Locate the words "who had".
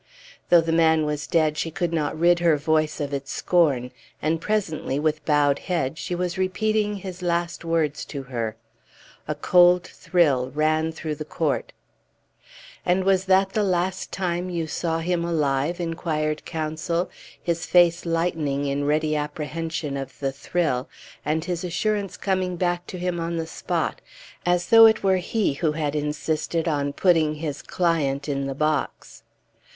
25.53-25.95